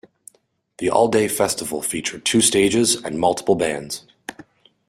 [0.79, 4.03] The all-day festival featured two stages and multiple bands.